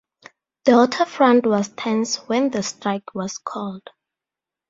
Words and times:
The 0.65 0.71
waterfront 0.71 1.45
was 1.45 1.69
tense 1.69 2.15
when 2.27 2.49
the 2.49 2.63
strike 2.63 3.13
was 3.13 3.37
called. 3.37 3.87